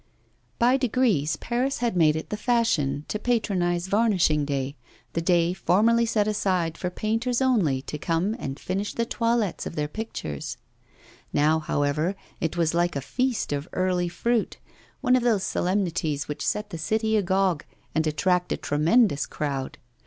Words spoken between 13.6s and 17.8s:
early fruit, one of those solemnities which set the city agog